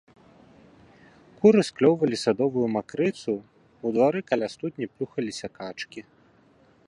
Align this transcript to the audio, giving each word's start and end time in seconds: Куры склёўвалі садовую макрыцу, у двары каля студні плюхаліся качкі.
Куры 1.41 1.61
склёўвалі 1.69 2.17
садовую 2.25 2.67
макрыцу, 2.77 3.33
у 3.89 3.93
двары 3.97 4.21
каля 4.31 4.47
студні 4.57 4.85
плюхаліся 4.95 5.47
качкі. 5.61 6.01